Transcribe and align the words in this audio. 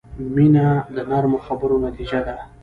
•مینه 0.35 0.67
د 0.95 0.97
نرمو 1.09 1.37
خبرو 1.47 1.75
نتیجه 1.87 2.19
ده. 2.27 2.35